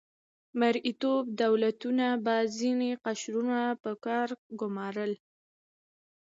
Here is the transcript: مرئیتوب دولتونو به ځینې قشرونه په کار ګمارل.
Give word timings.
مرئیتوب 0.59 1.23
دولتونو 1.43 2.09
به 2.25 2.35
ځینې 2.57 2.89
قشرونه 3.05 3.59
په 3.83 3.91
کار 4.05 4.27
ګمارل. 4.59 5.11